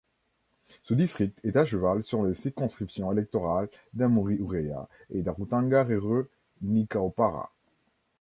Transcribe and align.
Ce 0.81 0.95
district 0.95 1.39
est 1.43 1.55
à 1.55 1.63
cheval 1.63 2.01
sur 2.01 2.23
les 2.25 2.33
circonscriptions 2.33 3.11
électorales 3.11 3.69
d'Amuri-Ureia 3.93 4.87
et 5.11 5.21
d'Arutanga-Reureu-Nikaupara. 5.21 7.51